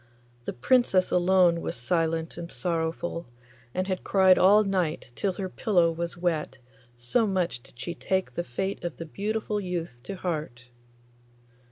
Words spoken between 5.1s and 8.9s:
till her pillow was wet, so much did she take the fate